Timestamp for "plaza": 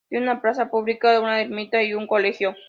0.41-0.69